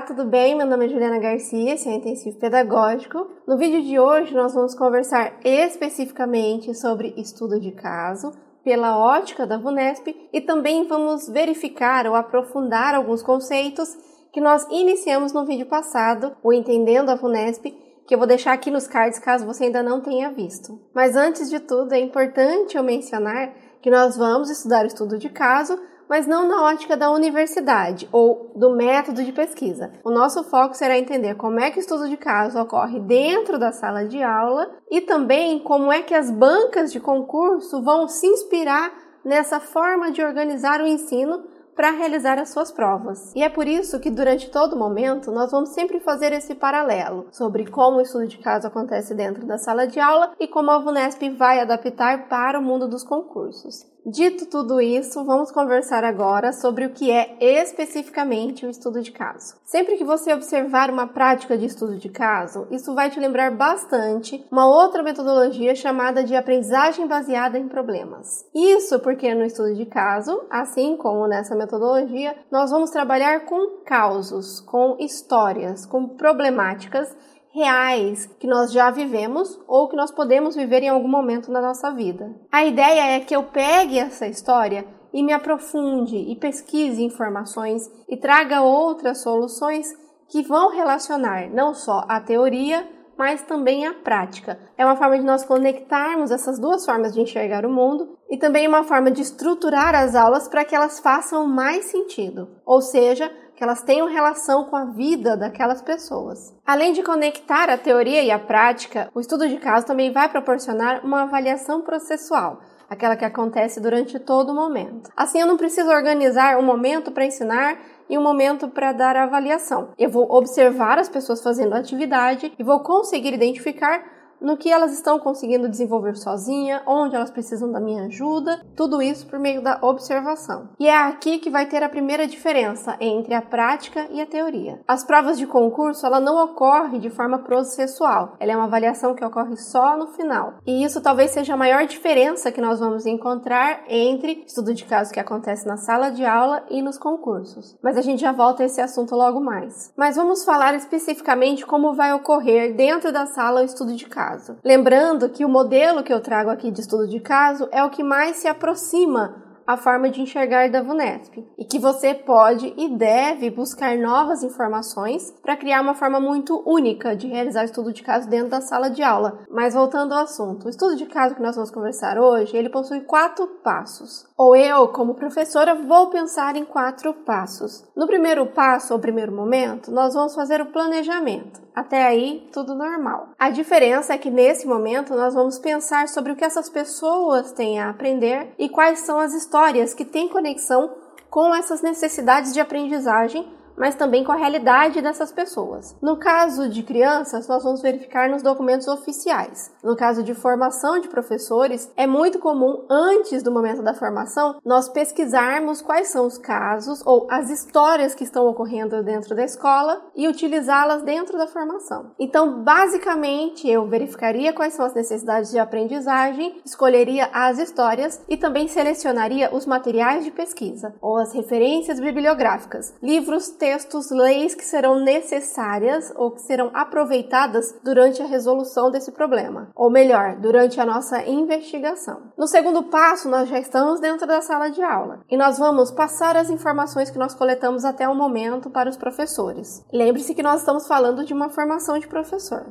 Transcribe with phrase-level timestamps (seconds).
[0.00, 0.56] Olá, tudo bem?
[0.56, 3.28] Meu nome é Juliana Garcia, esse é o Intensivo Pedagógico.
[3.46, 8.32] No vídeo de hoje nós vamos conversar especificamente sobre estudo de caso
[8.64, 13.94] pela ótica da VUNESP e também vamos verificar ou aprofundar alguns conceitos
[14.32, 17.70] que nós iniciamos no vídeo passado, o Entendendo a VUNESP,
[18.06, 20.80] que eu vou deixar aqui nos cards caso você ainda não tenha visto.
[20.94, 25.28] Mas antes de tudo, é importante eu mencionar que nós vamos estudar o estudo de
[25.28, 25.78] caso
[26.10, 29.92] mas não na ótica da universidade ou do método de pesquisa.
[30.04, 33.70] O nosso foco será entender como é que o estudo de caso ocorre dentro da
[33.70, 38.92] sala de aula e também como é que as bancas de concurso vão se inspirar
[39.24, 41.44] nessa forma de organizar o ensino
[41.76, 43.32] para realizar as suas provas.
[43.34, 47.66] E é por isso que durante todo momento nós vamos sempre fazer esse paralelo sobre
[47.70, 51.30] como o estudo de caso acontece dentro da sala de aula e como a VUNESP
[51.30, 53.86] vai adaptar para o mundo dos concursos.
[54.06, 59.56] Dito tudo isso, vamos conversar agora sobre o que é especificamente o estudo de caso.
[59.62, 64.42] Sempre que você observar uma prática de estudo de caso, isso vai te lembrar bastante
[64.50, 68.46] uma outra metodologia chamada de aprendizagem baseada em problemas.
[68.54, 74.60] Isso porque no estudo de caso, assim como nessa metodologia, nós vamos trabalhar com causos,
[74.60, 77.14] com histórias, com problemáticas
[77.52, 81.90] reais que nós já vivemos ou que nós podemos viver em algum momento na nossa
[81.90, 82.34] vida.
[82.50, 88.16] A ideia é que eu pegue essa história e me aprofunde e pesquise informações e
[88.16, 89.88] traga outras soluções
[90.28, 94.58] que vão relacionar não só a teoria, mas também a prática.
[94.78, 98.66] É uma forma de nós conectarmos essas duas formas de enxergar o mundo e também
[98.66, 103.64] uma forma de estruturar as aulas para que elas façam mais sentido, ou seja, que
[103.64, 106.56] elas tenham relação com a vida daquelas pessoas.
[106.66, 111.04] Além de conectar a teoria e a prática, o estudo de caso também vai proporcionar
[111.04, 115.10] uma avaliação processual, aquela que acontece durante todo o momento.
[115.14, 117.76] Assim, eu não preciso organizar um momento para ensinar
[118.08, 119.90] e um momento para dar a avaliação.
[119.98, 124.02] Eu vou observar as pessoas fazendo a atividade e vou conseguir identificar
[124.40, 129.26] no que elas estão conseguindo desenvolver sozinha, onde elas precisam da minha ajuda, tudo isso
[129.26, 130.70] por meio da observação.
[130.78, 134.80] E é aqui que vai ter a primeira diferença entre a prática e a teoria.
[134.88, 138.36] As provas de concurso, ela não ocorre de forma processual.
[138.40, 140.54] Ela é uma avaliação que ocorre só no final.
[140.66, 145.12] E isso talvez seja a maior diferença que nós vamos encontrar entre estudo de caso
[145.12, 147.76] que acontece na sala de aula e nos concursos.
[147.82, 149.92] Mas a gente já volta a esse assunto logo mais.
[149.96, 154.56] Mas vamos falar especificamente como vai ocorrer dentro da sala o estudo de caso caso.
[154.64, 158.02] Lembrando que o modelo que eu trago aqui de estudo de caso é o que
[158.02, 163.50] mais se aproxima a forma de enxergar da VUNESP e que você pode e deve
[163.50, 168.48] buscar novas informações para criar uma forma muito única de realizar estudo de caso dentro
[168.48, 169.38] da sala de aula.
[169.48, 173.02] Mas voltando ao assunto, o estudo de caso que nós vamos conversar hoje, ele possui
[173.02, 174.26] quatro passos.
[174.36, 177.84] Ou eu, como professora, vou pensar em quatro passos.
[177.94, 181.60] No primeiro passo, ou primeiro momento, nós vamos fazer o planejamento.
[181.74, 183.28] Até aí, tudo normal.
[183.38, 187.80] A diferença é que nesse momento nós vamos pensar sobre o que essas pessoas têm
[187.80, 190.94] a aprender e quais são as histórias que têm conexão
[191.30, 193.48] com essas necessidades de aprendizagem
[193.80, 195.96] mas também com a realidade dessas pessoas.
[196.02, 199.72] No caso de crianças, nós vamos verificar nos documentos oficiais.
[199.82, 204.90] No caso de formação de professores, é muito comum, antes do momento da formação, nós
[204.90, 210.28] pesquisarmos quais são os casos ou as histórias que estão ocorrendo dentro da escola e
[210.28, 212.10] utilizá-las dentro da formação.
[212.18, 218.68] Então, basicamente, eu verificaria quais são as necessidades de aprendizagem, escolheria as histórias e também
[218.68, 224.98] selecionaria os materiais de pesquisa ou as referências bibliográficas, livros, textos textos, leis que serão
[224.98, 231.22] necessárias ou que serão aproveitadas durante a resolução desse problema, ou melhor, durante a nossa
[231.22, 232.32] investigação.
[232.36, 236.36] No segundo passo, nós já estamos dentro da sala de aula e nós vamos passar
[236.36, 239.84] as informações que nós coletamos até o momento para os professores.
[239.92, 242.66] Lembre-se que nós estamos falando de uma formação de professor.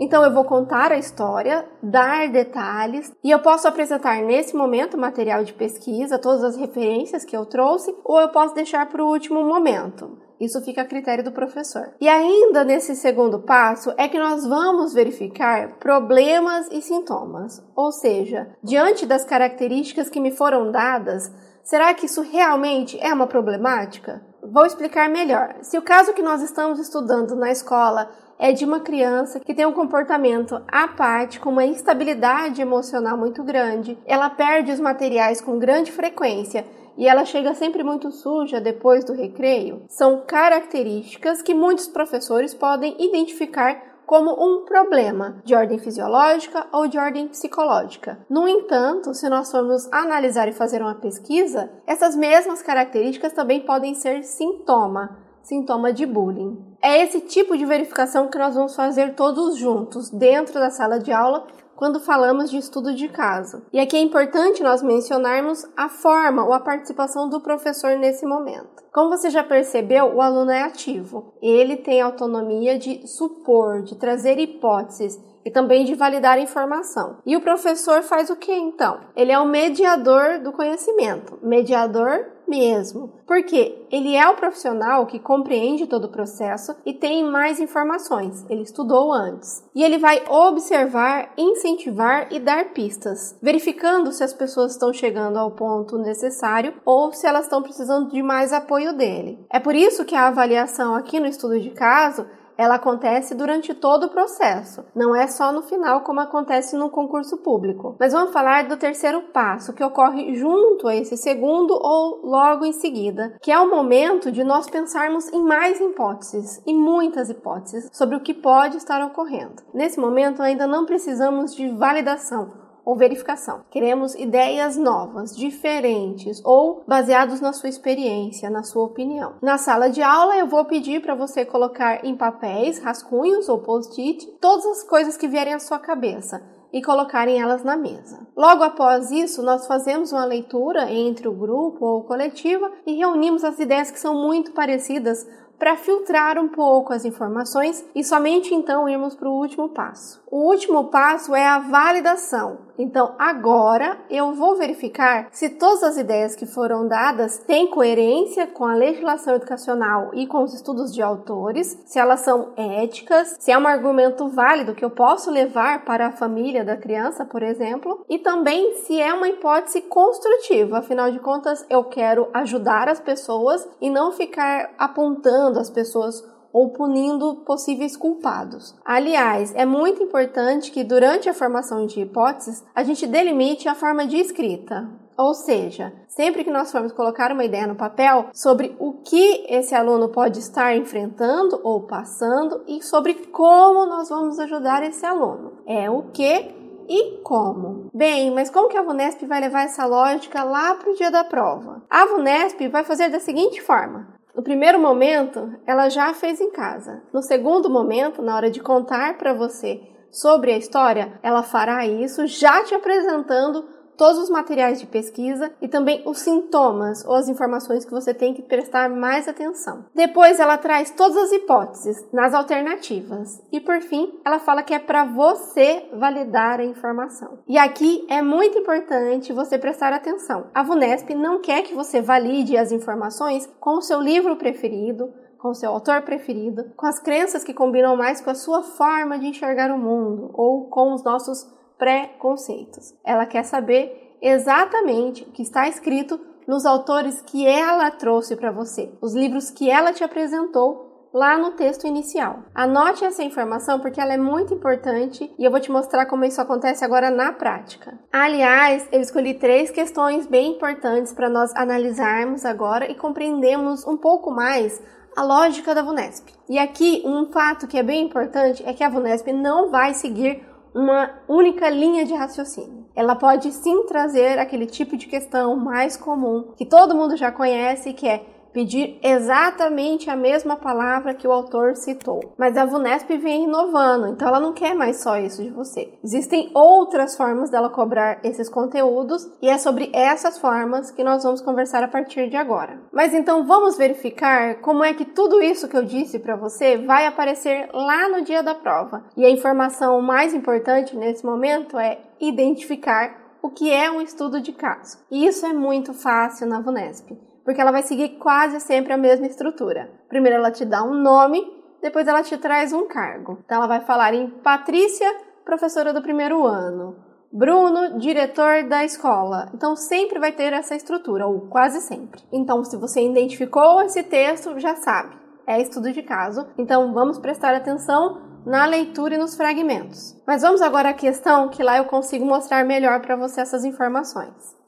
[0.00, 5.44] Então eu vou contar a história, dar detalhes e eu posso apresentar nesse momento material
[5.44, 9.44] de pesquisa, todas as referências que eu trouxe, ou eu posso deixar para o último
[9.44, 10.29] momento.
[10.40, 11.92] Isso fica a critério do professor.
[12.00, 17.62] E ainda nesse segundo passo é que nós vamos verificar problemas e sintomas.
[17.76, 21.30] Ou seja, diante das características que me foram dadas,
[21.62, 24.22] será que isso realmente é uma problemática?
[24.42, 25.56] Vou explicar melhor.
[25.60, 29.66] Se o caso que nós estamos estudando na escola é de uma criança que tem
[29.66, 36.64] um comportamento apático, uma instabilidade emocional muito grande, ela perde os materiais com grande frequência
[36.96, 42.96] e ela chega sempre muito suja depois do recreio, são características que muitos professores podem
[42.98, 48.18] identificar como um problema de ordem fisiológica ou de ordem psicológica.
[48.28, 53.94] No entanto, se nós formos analisar e fazer uma pesquisa, essas mesmas características também podem
[53.94, 56.56] ser sintoma sintoma de bullying.
[56.82, 61.12] É esse tipo de verificação que nós vamos fazer todos juntos dentro da sala de
[61.12, 61.46] aula
[61.80, 63.62] quando falamos de estudo de caso.
[63.72, 68.84] E aqui é importante nós mencionarmos a forma ou a participação do professor nesse momento.
[68.92, 71.32] Como você já percebeu, o aluno é ativo.
[71.40, 77.16] Ele tem autonomia de supor, de trazer hipóteses e também de validar informação.
[77.24, 79.00] E o professor faz o que então?
[79.16, 83.20] Ele é o mediador do conhecimento, mediador mesmo.
[83.26, 88.44] Porque ele é o profissional que compreende todo o processo e tem mais informações.
[88.50, 89.64] Ele estudou antes.
[89.74, 95.52] E ele vai observar, incentivar e dar pistas, verificando se as pessoas estão chegando ao
[95.52, 99.38] ponto necessário ou se elas estão precisando de mais apoio dele.
[99.50, 102.26] É por isso que a avaliação aqui no estudo de caso
[102.60, 107.38] ela acontece durante todo o processo, não é só no final como acontece no concurso
[107.38, 107.96] público.
[107.98, 112.72] Mas vamos falar do terceiro passo, que ocorre junto a esse segundo ou logo em
[112.72, 118.16] seguida, que é o momento de nós pensarmos em mais hipóteses, e muitas hipóteses, sobre
[118.16, 119.62] o que pode estar ocorrendo.
[119.72, 123.62] Nesse momento ainda não precisamos de validação ou verificação.
[123.70, 129.34] Queremos ideias novas, diferentes ou baseados na sua experiência, na sua opinião.
[129.42, 134.26] Na sala de aula, eu vou pedir para você colocar em papéis, rascunhos ou post-it
[134.40, 136.42] todas as coisas que vierem à sua cabeça
[136.72, 138.26] e colocarem elas na mesa.
[138.36, 143.58] Logo após isso, nós fazemos uma leitura entre o grupo ou coletiva e reunimos as
[143.58, 145.26] ideias que são muito parecidas
[145.60, 150.18] para filtrar um pouco as informações e somente então irmos para o último passo.
[150.30, 152.70] O último passo é a validação.
[152.78, 158.64] Então, agora eu vou verificar se todas as ideias que foram dadas têm coerência com
[158.64, 163.58] a legislação educacional e com os estudos de autores, se elas são éticas, se é
[163.58, 168.18] um argumento válido que eu posso levar para a família da criança, por exemplo, e
[168.18, 170.78] também se é uma hipótese construtiva.
[170.78, 176.70] Afinal de contas, eu quero ajudar as pessoas e não ficar apontando as pessoas ou
[176.70, 178.74] punindo possíveis culpados.
[178.84, 184.06] Aliás, é muito importante que durante a formação de hipóteses a gente delimite a forma
[184.06, 184.88] de escrita.
[185.16, 189.74] Ou seja, sempre que nós formos colocar uma ideia no papel sobre o que esse
[189.74, 195.58] aluno pode estar enfrentando ou passando e sobre como nós vamos ajudar esse aluno.
[195.66, 196.58] É o que
[196.88, 197.90] e como.
[197.94, 201.22] Bem, mas como que a VUNESP vai levar essa lógica lá para o dia da
[201.22, 201.82] prova?
[201.88, 207.02] A VUNESP vai fazer da seguinte forma: no primeiro momento, ela já fez em casa.
[207.12, 209.80] No segundo momento, na hora de contar para você
[210.10, 215.68] sobre a história, ela fará isso já te apresentando todos os materiais de pesquisa e
[215.68, 219.84] também os sintomas ou as informações que você tem que prestar mais atenção.
[219.94, 224.78] Depois ela traz todas as hipóteses nas alternativas e por fim ela fala que é
[224.78, 227.40] para você validar a informação.
[227.46, 230.46] E aqui é muito importante você prestar atenção.
[230.54, 235.50] A VUNESP não quer que você valide as informações com o seu livro preferido, com
[235.50, 239.26] o seu autor preferido, com as crenças que combinam mais com a sua forma de
[239.26, 242.94] enxergar o mundo ou com os nossos pré-conceitos.
[243.02, 248.92] Ela quer saber exatamente o que está escrito nos autores que ela trouxe para você,
[249.00, 252.40] os livros que ela te apresentou lá no texto inicial.
[252.54, 256.40] Anote essa informação porque ela é muito importante e eu vou te mostrar como isso
[256.40, 257.98] acontece agora na prática.
[258.12, 264.30] Aliás, eu escolhi três questões bem importantes para nós analisarmos agora e compreendermos um pouco
[264.30, 264.80] mais
[265.16, 266.32] a lógica da VUNESP.
[266.48, 270.44] E aqui um fato que é bem importante é que a VUNESP não vai seguir
[270.74, 272.86] uma única linha de raciocínio.
[272.94, 277.92] Ela pode sim trazer aquele tipo de questão mais comum que todo mundo já conhece,
[277.92, 282.34] que é pedir exatamente a mesma palavra que o autor citou.
[282.36, 285.92] Mas a VUNESP vem inovando, então ela não quer mais só isso de você.
[286.02, 291.40] Existem outras formas dela cobrar esses conteúdos e é sobre essas formas que nós vamos
[291.40, 292.80] conversar a partir de agora.
[292.92, 297.06] Mas então vamos verificar como é que tudo isso que eu disse para você vai
[297.06, 299.04] aparecer lá no dia da prova.
[299.16, 304.52] E a informação mais importante nesse momento é identificar o que é um estudo de
[304.52, 304.98] caso.
[305.10, 309.26] E isso é muito fácil na VUNESP porque ela vai seguir quase sempre a mesma
[309.26, 309.90] estrutura.
[310.08, 311.40] Primeiro ela te dá um nome,
[311.82, 313.38] depois ela te traz um cargo.
[313.44, 315.10] Então ela vai falar em Patrícia,
[315.44, 316.96] professora do primeiro ano.
[317.32, 319.50] Bruno, diretor da escola.
[319.54, 322.20] Então sempre vai ter essa estrutura, ou quase sempre.
[322.32, 325.14] Então, se você identificou esse texto, já sabe,
[325.46, 326.46] é estudo de caso.
[326.58, 330.16] Então vamos prestar atenção na leitura e nos fragmentos.
[330.26, 334.59] Mas vamos agora à questão que lá eu consigo mostrar melhor para você essas informações.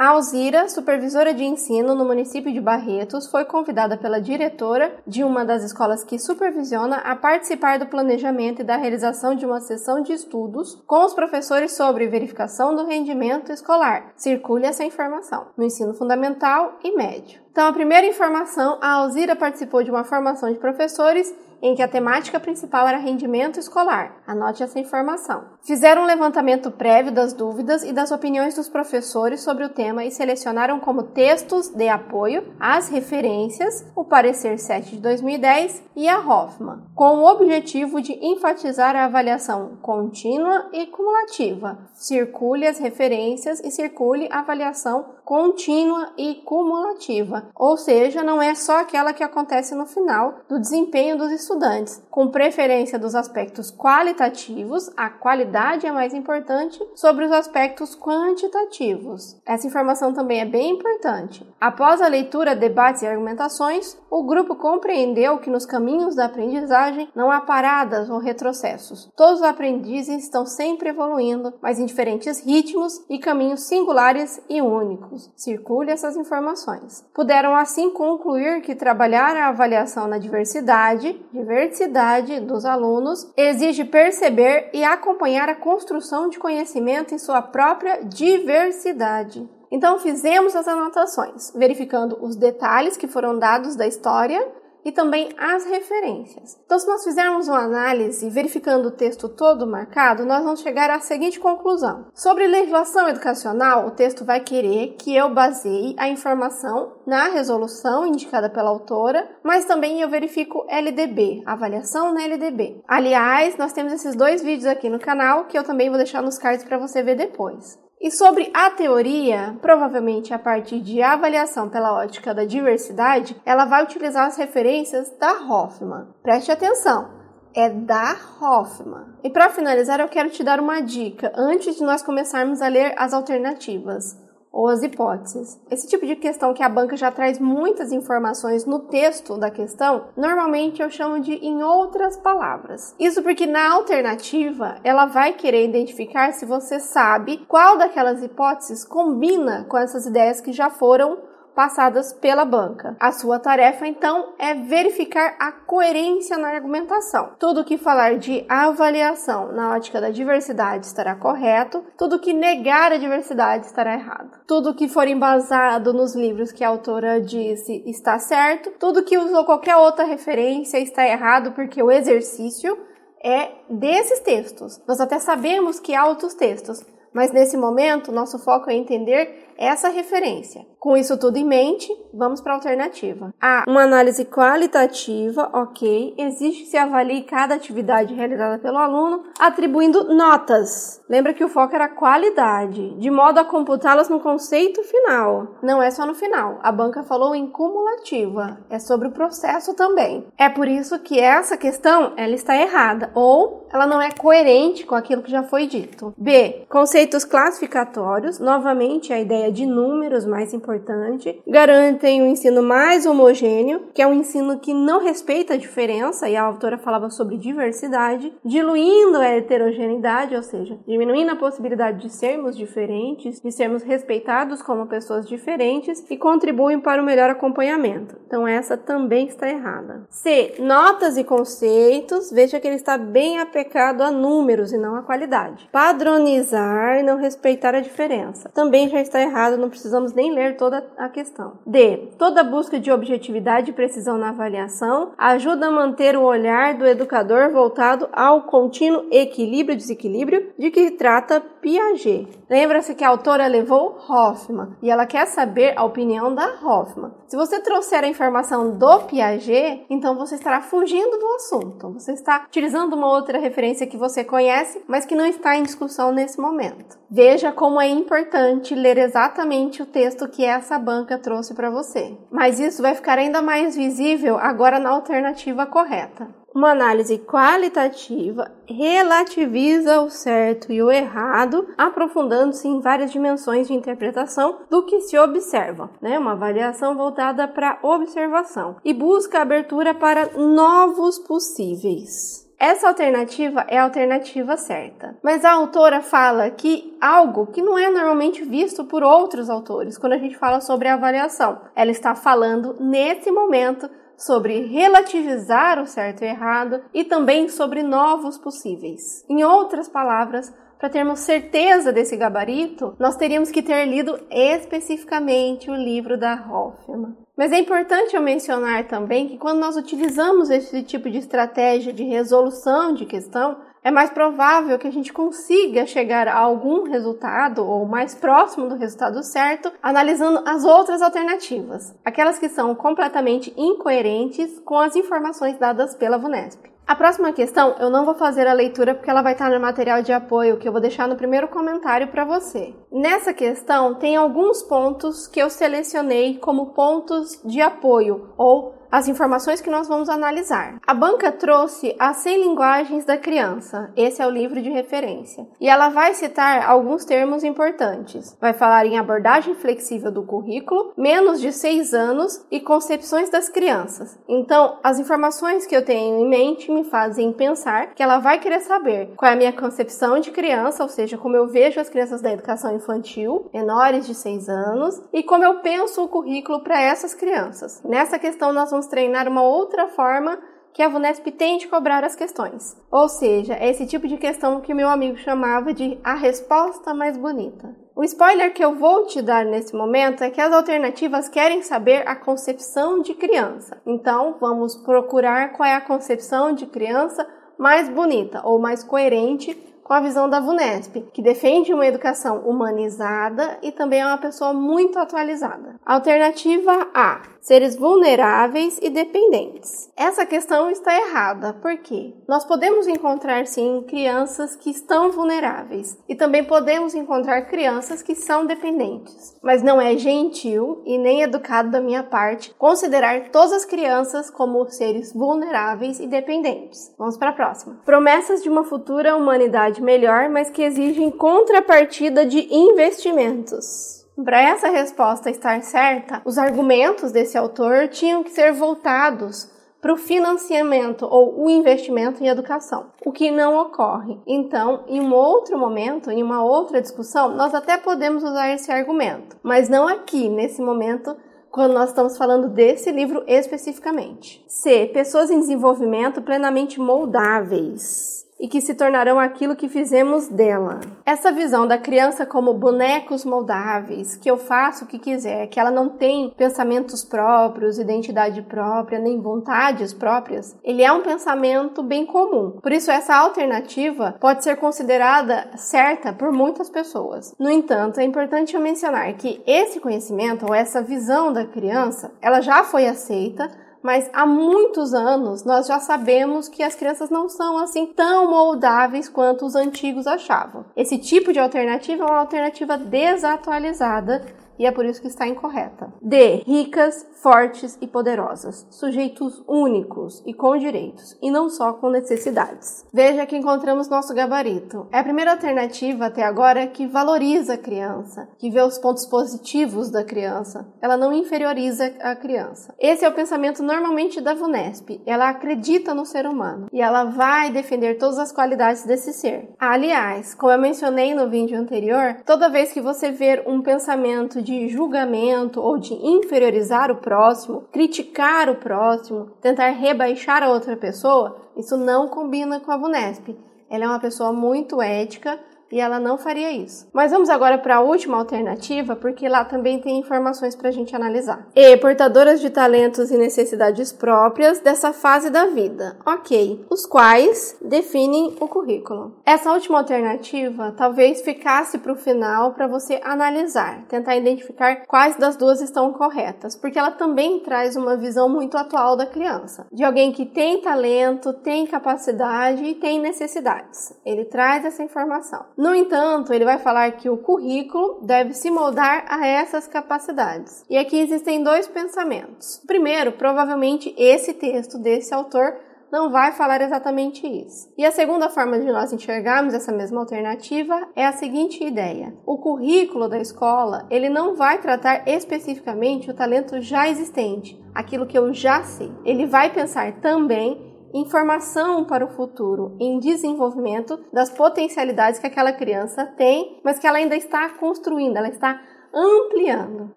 [0.00, 5.44] A Alzira, supervisora de ensino no município de Barretos, foi convidada pela diretora de uma
[5.44, 10.14] das escolas que supervisiona a participar do planejamento e da realização de uma sessão de
[10.14, 14.14] estudos com os professores sobre verificação do rendimento escolar.
[14.16, 17.42] Circule essa informação no ensino fundamental e médio.
[17.52, 21.30] Então, a primeira informação, a Alzira participou de uma formação de professores
[21.62, 24.16] em que a temática principal era rendimento escolar.
[24.26, 25.44] Anote essa informação.
[25.62, 30.10] Fizeram um levantamento prévio das dúvidas e das opiniões dos professores sobre o tema e
[30.10, 36.82] selecionaram como textos de apoio as referências, o parecer 7 de 2010 e a Hoffman,
[36.94, 41.78] com o objetivo de enfatizar a avaliação contínua e cumulativa.
[41.94, 48.80] Circule as referências e circule a avaliação contínua e cumulativa, ou seja, não é só
[48.80, 55.08] aquela que acontece no final do desempenho dos estudantes, com preferência dos aspectos qualitativos, a
[55.08, 59.40] qualidade é mais importante sobre os aspectos quantitativos.
[59.46, 61.46] Essa informação também é bem importante.
[61.60, 67.30] Após a leitura, debates e argumentações, o grupo compreendeu que nos caminhos da aprendizagem não
[67.30, 69.08] há paradas ou retrocessos.
[69.16, 75.19] Todos os aprendizes estão sempre evoluindo, mas em diferentes ritmos e caminhos singulares e únicos
[75.36, 77.04] circule essas informações.
[77.14, 84.84] Puderam assim concluir que trabalhar a avaliação na diversidade, diversidade dos alunos, exige perceber e
[84.84, 89.48] acompanhar a construção de conhecimento em sua própria diversidade.
[89.70, 94.44] Então fizemos as anotações, verificando os detalhes que foram dados da história
[94.84, 96.58] e também as referências.
[96.64, 101.00] Então, se nós fizermos uma análise verificando o texto todo marcado, nós vamos chegar à
[101.00, 102.06] seguinte conclusão.
[102.14, 108.48] Sobre legislação educacional, o texto vai querer que eu baseie a informação na resolução indicada
[108.48, 112.82] pela autora, mas também eu verifico LDB, avaliação na LDB.
[112.86, 116.38] Aliás, nós temos esses dois vídeos aqui no canal que eu também vou deixar nos
[116.38, 117.78] cards para você ver depois.
[118.00, 123.84] E sobre a teoria, provavelmente a partir de avaliação pela ótica da diversidade, ela vai
[123.84, 126.06] utilizar as referências da Hoffman.
[126.22, 127.10] Preste atenção,
[127.54, 129.04] é da Hoffman.
[129.22, 132.94] E para finalizar, eu quero te dar uma dica antes de nós começarmos a ler
[132.96, 134.16] as alternativas
[134.52, 135.60] ou as hipóteses.
[135.70, 140.08] Esse tipo de questão que a banca já traz muitas informações no texto da questão,
[140.16, 142.94] normalmente eu chamo de em outras palavras.
[142.98, 149.64] Isso porque na alternativa ela vai querer identificar se você sabe qual daquelas hipóteses combina
[149.68, 152.96] com essas ideias que já foram passadas pela banca.
[152.98, 157.30] A sua tarefa, então, é verificar a coerência na argumentação.
[157.38, 162.98] Tudo que falar de avaliação na ótica da diversidade estará correto, tudo que negar a
[162.98, 164.40] diversidade estará errado.
[164.46, 169.44] Tudo que for embasado nos livros que a autora disse está certo, tudo que usou
[169.44, 172.76] qualquer outra referência está errado porque o exercício
[173.22, 174.80] é desses textos.
[174.86, 179.90] Nós até sabemos que há outros textos, mas nesse momento nosso foco é entender essa
[179.90, 180.66] referência.
[180.78, 183.34] Com isso tudo em mente, vamos para a alternativa.
[183.38, 183.64] A.
[183.68, 186.14] Uma análise qualitativa, ok.
[186.16, 191.02] Exige que se avalie cada atividade realizada pelo aluno, atribuindo notas.
[191.08, 195.56] Lembra que o foco era qualidade, de modo a computá-las no conceito final.
[195.62, 196.58] Não é só no final.
[196.62, 200.26] A banca falou em cumulativa, é sobre o processo também.
[200.38, 204.94] É por isso que essa questão ela está errada ou ela não é coerente com
[204.94, 206.14] aquilo que já foi dito.
[206.16, 206.64] B.
[206.68, 214.02] Conceitos classificatórios, novamente a ideia de números mais importante, garantem um ensino mais homogêneo, que
[214.02, 219.18] é um ensino que não respeita a diferença, e a autora falava sobre diversidade, diluindo
[219.18, 225.26] a heterogeneidade, ou seja, diminuindo a possibilidade de sermos diferentes, de sermos respeitados como pessoas
[225.28, 228.16] diferentes e contribuem para o melhor acompanhamento.
[228.26, 230.06] Então essa também está errada.
[230.08, 230.54] C.
[230.58, 235.68] Notas e conceitos, veja que ele está bem apecado a números e não a qualidade.
[235.72, 238.50] Padronizar e não respeitar a diferença.
[238.54, 241.58] Também já está errado não precisamos nem ler toda a questão.
[241.66, 242.08] D.
[242.18, 247.50] Toda busca de objetividade e precisão na avaliação ajuda a manter o olhar do educador
[247.50, 252.28] voltado ao contínuo equilíbrio e desequilíbrio de que trata Piaget.
[252.48, 257.12] Lembra-se que a autora levou Hoffman e ela quer saber a opinião da Hoffman.
[257.26, 261.92] Se você trouxer a informação do Piaget, então você estará fugindo do assunto.
[261.92, 266.12] Você está utilizando uma outra referência que você conhece, mas que não está em discussão
[266.12, 266.98] nesse momento.
[267.10, 272.16] Veja como é importante ler exatamente o texto que essa banca trouxe para você.
[272.30, 276.39] Mas isso vai ficar ainda mais visível agora na alternativa correta.
[276.52, 284.62] Uma análise qualitativa relativiza o certo e o errado, aprofundando-se em várias dimensões de interpretação
[284.68, 286.18] do que se observa, né?
[286.18, 292.49] Uma avaliação voltada para observação e busca abertura para novos possíveis.
[292.60, 295.16] Essa alternativa é a alternativa certa.
[295.22, 300.12] Mas a autora fala que algo que não é normalmente visto por outros autores quando
[300.12, 301.62] a gente fala sobre avaliação.
[301.74, 308.36] Ela está falando nesse momento sobre relativizar o certo e errado e também sobre novos
[308.36, 309.24] possíveis.
[309.26, 315.74] Em outras palavras, para termos certeza desse gabarito, nós teríamos que ter lido especificamente o
[315.74, 317.16] livro da Hoffman.
[317.40, 322.04] Mas é importante eu mencionar também que quando nós utilizamos esse tipo de estratégia de
[322.04, 327.86] resolução de questão, é mais provável que a gente consiga chegar a algum resultado ou
[327.86, 334.78] mais próximo do resultado certo, analisando as outras alternativas, aquelas que são completamente incoerentes com
[334.78, 336.70] as informações dadas pela VUNESP.
[336.90, 340.02] A próxima questão eu não vou fazer a leitura porque ela vai estar no material
[340.02, 342.74] de apoio que eu vou deixar no primeiro comentário para você.
[342.90, 349.60] Nessa questão tem alguns pontos que eu selecionei como pontos de apoio ou as informações
[349.60, 350.78] que nós vamos analisar.
[350.86, 353.92] A banca trouxe as 100 linguagens da criança.
[353.96, 355.46] Esse é o livro de referência.
[355.60, 358.36] E ela vai citar alguns termos importantes.
[358.40, 364.18] Vai falar em abordagem flexível do currículo, menos de 6 anos e concepções das crianças.
[364.28, 368.60] Então, as informações que eu tenho em mente me fazem pensar que ela vai querer
[368.60, 372.20] saber qual é a minha concepção de criança, ou seja, como eu vejo as crianças
[372.20, 377.14] da educação infantil, menores de 6 anos, e como eu penso o currículo para essas
[377.14, 377.82] crianças.
[377.84, 380.38] Nessa questão nós vamos vamos treinar uma outra forma
[380.72, 382.80] que a VUNESP tem de cobrar as questões.
[382.90, 387.16] Ou seja, é esse tipo de questão que meu amigo chamava de a resposta mais
[387.18, 387.76] bonita.
[387.94, 392.08] O spoiler que eu vou te dar nesse momento é que as alternativas querem saber
[392.08, 393.82] a concepção de criança.
[393.84, 399.52] Então, vamos procurar qual é a concepção de criança mais bonita ou mais coerente
[399.90, 404.52] com a visão da VUNESP, que defende uma educação humanizada e também é uma pessoa
[404.52, 405.80] muito atualizada.
[405.84, 409.90] Alternativa A: seres vulneráveis e dependentes.
[409.96, 416.44] Essa questão está errada, porque nós podemos encontrar sim crianças que estão vulneráveis e também
[416.44, 422.04] podemos encontrar crianças que são dependentes, mas não é gentil e nem educado da minha
[422.04, 426.94] parte considerar todas as crianças como seres vulneráveis e dependentes.
[426.96, 427.80] Vamos para a próxima.
[427.84, 434.06] Promessas de uma futura humanidade melhor, mas que exigem contrapartida de investimentos.
[434.24, 439.96] Para essa resposta estar certa, os argumentos desse autor tinham que ser voltados para o
[439.96, 444.20] financiamento ou o investimento em educação, o que não ocorre.
[444.26, 449.38] Então, em um outro momento, em uma outra discussão, nós até podemos usar esse argumento,
[449.42, 451.16] mas não aqui, nesse momento,
[451.50, 454.44] quando nós estamos falando desse livro especificamente.
[454.46, 454.90] C.
[454.92, 460.80] Pessoas em desenvolvimento plenamente moldáveis e que se tornarão aquilo que fizemos dela.
[461.04, 465.70] Essa visão da criança como bonecos moldáveis, que eu faço o que quiser, que ela
[465.70, 472.58] não tem pensamentos próprios, identidade própria, nem vontades próprias, ele é um pensamento bem comum.
[472.62, 477.34] Por isso, essa alternativa pode ser considerada certa por muitas pessoas.
[477.38, 482.40] No entanto, é importante eu mencionar que esse conhecimento ou essa visão da criança, ela
[482.40, 483.50] já foi aceita
[483.82, 489.08] mas há muitos anos nós já sabemos que as crianças não são assim tão moldáveis
[489.08, 490.64] quanto os antigos achavam.
[490.76, 494.24] Esse tipo de alternativa é uma alternativa desatualizada
[494.60, 495.90] e é por isso que está incorreta.
[496.02, 496.42] D.
[496.46, 502.84] Ricas, fortes e poderosas, sujeitos únicos e com direitos, e não só com necessidades.
[502.92, 504.86] Veja que encontramos nosso gabarito.
[504.92, 509.90] É a primeira alternativa até agora que valoriza a criança, que vê os pontos positivos
[509.90, 510.68] da criança.
[510.82, 512.74] Ela não inferioriza a criança.
[512.78, 515.00] Esse é o pensamento normalmente da VUNESP.
[515.06, 519.48] Ela acredita no ser humano e ela vai defender todas as qualidades desse ser.
[519.58, 524.49] Aliás, como eu mencionei no vídeo anterior, toda vez que você ver um pensamento de
[524.68, 531.76] julgamento ou de inferiorizar o próximo, criticar o próximo, tentar rebaixar a outra pessoa, isso
[531.76, 533.36] não combina com a Vunesp.
[533.68, 535.38] Ela é uma pessoa muito ética,
[535.70, 536.88] e ela não faria isso.
[536.92, 540.94] Mas vamos agora para a última alternativa, porque lá também tem informações para a gente
[540.94, 541.46] analisar.
[541.54, 545.96] E portadoras de talentos e necessidades próprias dessa fase da vida.
[546.04, 549.16] Ok, os quais definem o currículo.
[549.24, 555.36] Essa última alternativa talvez ficasse para o final para você analisar, tentar identificar quais das
[555.36, 560.12] duas estão corretas, porque ela também traz uma visão muito atual da criança, de alguém
[560.12, 563.94] que tem talento, tem capacidade e tem necessidades.
[564.04, 565.44] Ele traz essa informação.
[565.60, 570.64] No entanto, ele vai falar que o currículo deve se moldar a essas capacidades.
[570.70, 572.62] E aqui existem dois pensamentos.
[572.66, 575.54] Primeiro, provavelmente esse texto desse autor
[575.92, 577.70] não vai falar exatamente isso.
[577.76, 582.38] E a segunda forma de nós enxergarmos essa mesma alternativa é a seguinte ideia: o
[582.38, 588.32] currículo da escola ele não vai tratar especificamente o talento já existente, aquilo que eu
[588.32, 588.90] já sei.
[589.04, 596.04] Ele vai pensar também informação para o futuro, em desenvolvimento das potencialidades que aquela criança
[596.04, 598.60] tem, mas que ela ainda está construindo, ela está
[598.92, 599.92] ampliando.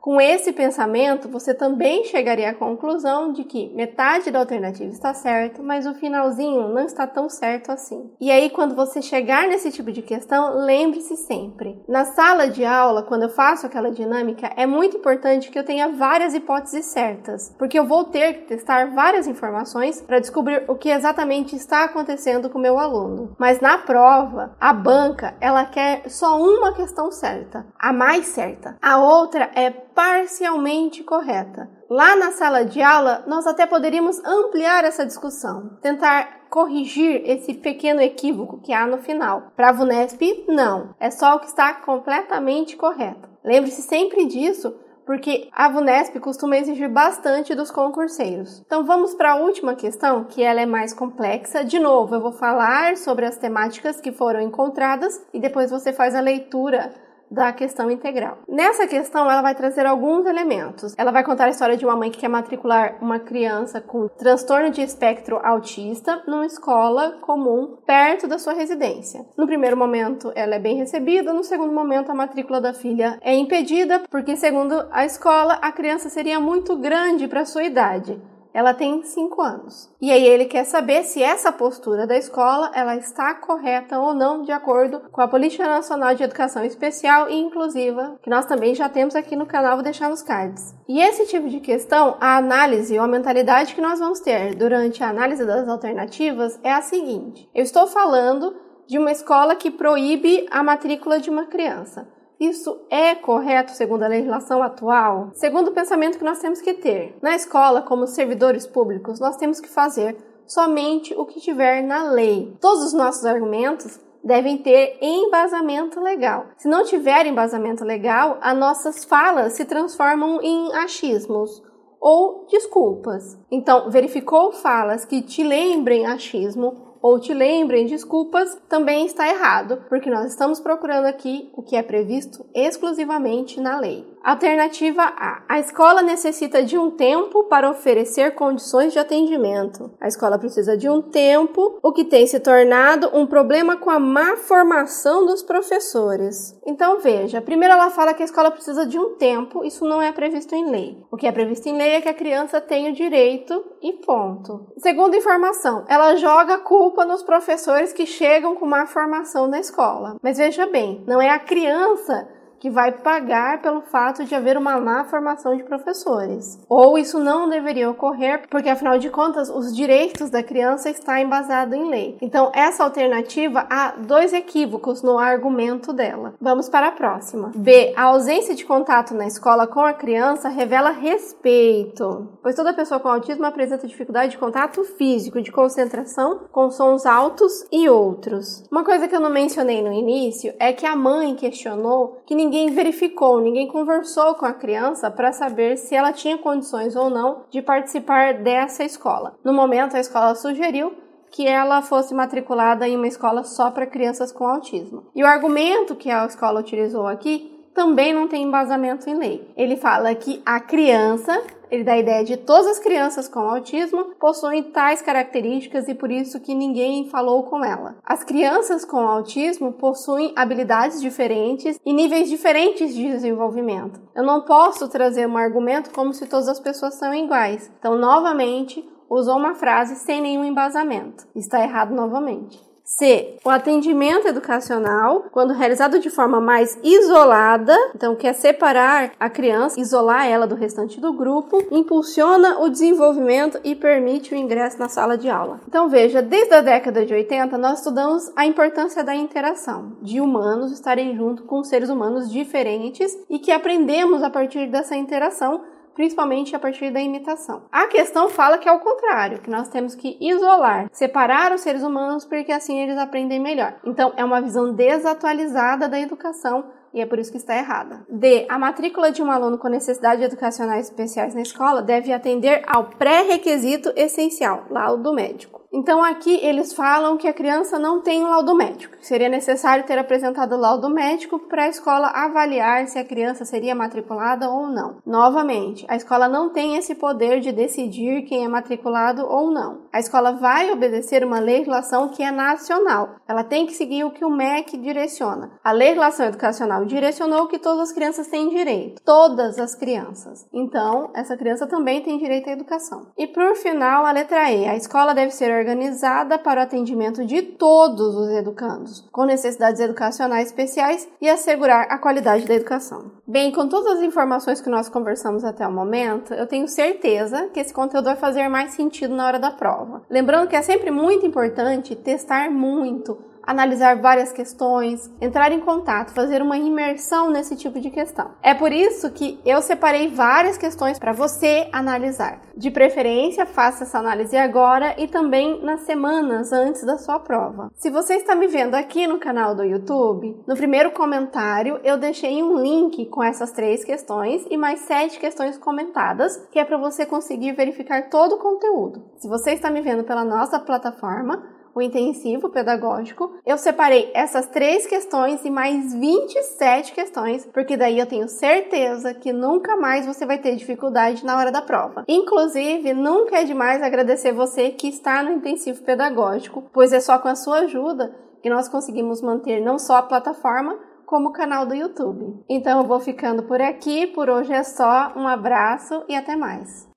[0.00, 5.62] Com esse pensamento, você também chegaria à conclusão de que metade da alternativa está certo,
[5.62, 8.10] mas o finalzinho não está tão certo assim.
[8.20, 13.02] E aí, quando você chegar nesse tipo de questão, lembre-se sempre: na sala de aula,
[13.02, 17.78] quando eu faço aquela dinâmica, é muito importante que eu tenha várias hipóteses certas, porque
[17.78, 22.58] eu vou ter que testar várias informações para descobrir o que exatamente está acontecendo com
[22.58, 23.34] o meu aluno.
[23.38, 28.98] Mas na prova, a banca, ela quer só uma questão certa, a mais certa a
[28.98, 31.70] outra é parcialmente correta.
[31.88, 38.00] Lá na sala de aula, nós até poderíamos ampliar essa discussão, tentar corrigir esse pequeno
[38.00, 39.52] equívoco que há no final.
[39.54, 43.28] Para a VUNESP, não, é só o que está completamente correto.
[43.44, 44.74] Lembre-se sempre disso,
[45.06, 48.62] porque a VUNESP costuma exigir bastante dos concurseiros.
[48.66, 51.64] Então vamos para a última questão, que ela é mais complexa.
[51.64, 56.14] De novo, eu vou falar sobre as temáticas que foram encontradas e depois você faz
[56.14, 56.92] a leitura
[57.32, 58.38] da questão integral.
[58.46, 60.94] Nessa questão, ela vai trazer alguns elementos.
[60.98, 64.70] Ela vai contar a história de uma mãe que quer matricular uma criança com transtorno
[64.70, 69.24] de espectro autista numa escola comum perto da sua residência.
[69.36, 73.34] No primeiro momento, ela é bem recebida, no segundo momento, a matrícula da filha é
[73.34, 78.20] impedida porque, segundo a escola, a criança seria muito grande para sua idade
[78.52, 79.90] ela tem 5 anos.
[80.00, 84.42] E aí ele quer saber se essa postura da escola ela está correta ou não
[84.42, 88.88] de acordo com a Política Nacional de Educação Especial e Inclusiva, que nós também já
[88.88, 90.74] temos aqui no canal, vou deixar nos cards.
[90.88, 95.02] E esse tipo de questão, a análise ou a mentalidade que nós vamos ter durante
[95.02, 98.54] a análise das alternativas é a seguinte: eu estou falando
[98.86, 102.06] de uma escola que proíbe a matrícula de uma criança.
[102.42, 105.30] Isso é correto segundo a legislação atual?
[105.32, 107.16] Segundo o pensamento que nós temos que ter.
[107.22, 112.52] Na escola, como servidores públicos, nós temos que fazer somente o que tiver na lei.
[112.60, 116.46] Todos os nossos argumentos devem ter embasamento legal.
[116.56, 121.62] Se não tiver embasamento legal, as nossas falas se transformam em achismos
[122.00, 123.38] ou desculpas.
[123.52, 130.08] Então, verificou falas que te lembrem achismo ou te lembrem desculpas, também está errado, porque
[130.08, 134.12] nós estamos procurando aqui o que é previsto exclusivamente na lei.
[134.22, 135.42] Alternativa A.
[135.48, 139.90] A escola necessita de um tempo para oferecer condições de atendimento.
[140.00, 143.98] A escola precisa de um tempo, o que tem se tornado um problema com a
[143.98, 146.56] má formação dos professores.
[146.64, 150.12] Então veja, primeiro ela fala que a escola precisa de um tempo, isso não é
[150.12, 151.02] previsto em lei.
[151.10, 154.68] O que é previsto em lei é que a criança tem o direito e ponto.
[154.78, 156.60] Segunda informação, ela joga a
[156.92, 160.16] culpa nos professores que chegam com má formação na escola.
[160.22, 162.28] Mas veja bem, não é a criança
[162.62, 166.60] que vai pagar pelo fato de haver uma má formação de professores.
[166.68, 171.74] Ou isso não deveria ocorrer, porque afinal de contas os direitos da criança está embasado
[171.74, 172.16] em lei.
[172.22, 176.34] Então, essa alternativa há dois equívocos no argumento dela.
[176.40, 177.50] Vamos para a próxima.
[177.52, 177.92] B.
[177.96, 183.08] A ausência de contato na escola com a criança revela respeito, pois toda pessoa com
[183.08, 188.62] autismo apresenta dificuldade de contato físico, de concentração com sons altos e outros.
[188.70, 192.51] Uma coisa que eu não mencionei no início é que a mãe questionou que ninguém
[192.52, 197.44] ninguém verificou, ninguém conversou com a criança para saber se ela tinha condições ou não
[197.50, 199.34] de participar dessa escola.
[199.42, 200.92] No momento, a escola sugeriu
[201.30, 205.06] que ela fosse matriculada em uma escola só para crianças com autismo.
[205.14, 209.50] E o argumento que a escola utilizou aqui também não tem embasamento em lei.
[209.56, 214.14] Ele fala que a criança, ele dá a ideia de todas as crianças com autismo
[214.20, 217.96] possuem tais características e por isso que ninguém falou com ela.
[218.04, 223.98] As crianças com autismo possuem habilidades diferentes e níveis diferentes de desenvolvimento.
[224.14, 227.72] Eu não posso trazer um argumento como se todas as pessoas são iguais.
[227.78, 231.26] Então, novamente, usou uma frase sem nenhum embasamento.
[231.34, 232.60] Está errado novamente.
[232.98, 233.38] C.
[233.44, 240.26] O atendimento educacional, quando realizado de forma mais isolada, então quer separar a criança, isolar
[240.26, 245.30] ela do restante do grupo, impulsiona o desenvolvimento e permite o ingresso na sala de
[245.30, 245.60] aula.
[245.66, 250.70] Então veja, desde a década de 80 nós estudamos a importância da interação, de humanos
[250.70, 255.62] estarem junto com seres humanos diferentes e que aprendemos a partir dessa interação
[255.94, 257.62] principalmente a partir da imitação.
[257.70, 261.82] A questão fala que é o contrário, que nós temos que isolar, separar os seres
[261.82, 263.74] humanos porque assim eles aprendem melhor.
[263.84, 268.04] Então é uma visão desatualizada da educação e é por isso que está errada.
[268.08, 268.46] D.
[268.48, 273.92] A matrícula de um aluno com necessidades educacionais especiais na escola deve atender ao pré-requisito
[273.96, 275.61] essencial, laudo médico.
[275.72, 278.94] Então aqui eles falam que a criança não tem um laudo médico.
[279.00, 283.74] Seria necessário ter apresentado o laudo médico para a escola avaliar se a criança seria
[283.74, 284.98] matriculada ou não.
[285.06, 289.82] Novamente, a escola não tem esse poder de decidir quem é matriculado ou não.
[289.90, 293.16] A escola vai obedecer uma legislação que é nacional.
[293.26, 295.52] Ela tem que seguir o que o MEC direciona.
[295.64, 299.00] A legislação educacional direcionou que todas as crianças têm direito.
[299.02, 300.46] Todas as crianças.
[300.52, 303.06] Então, essa criança também tem direito à educação.
[303.16, 304.68] E por final, a letra E.
[304.68, 310.48] A escola deve ser organizada para o atendimento de todos os educandos com necessidades educacionais
[310.48, 313.12] especiais e assegurar a qualidade da educação.
[313.26, 317.60] Bem, com todas as informações que nós conversamos até o momento, eu tenho certeza que
[317.60, 320.02] esse conteúdo vai fazer mais sentido na hora da prova.
[320.10, 326.42] Lembrando que é sempre muito importante testar muito analisar várias questões, entrar em contato, fazer
[326.42, 328.30] uma imersão nesse tipo de questão.
[328.42, 332.40] É por isso que eu separei várias questões para você analisar.
[332.56, 337.70] De preferência, faça essa análise agora e também nas semanas antes da sua prova.
[337.74, 342.42] Se você está me vendo aqui no canal do YouTube, no primeiro comentário eu deixei
[342.42, 347.06] um link com essas três questões e mais sete questões comentadas, que é para você
[347.06, 349.04] conseguir verificar todo o conteúdo.
[349.16, 351.42] Se você está me vendo pela nossa plataforma,
[351.74, 358.06] o intensivo pedagógico, eu separei essas três questões e mais 27 questões, porque daí eu
[358.06, 362.04] tenho certeza que nunca mais você vai ter dificuldade na hora da prova.
[362.06, 367.28] Inclusive, nunca é demais agradecer você que está no intensivo pedagógico, pois é só com
[367.28, 371.74] a sua ajuda que nós conseguimos manter não só a plataforma, como o canal do
[371.74, 372.42] YouTube.
[372.48, 376.90] Então eu vou ficando por aqui, por hoje é só, um abraço e até mais.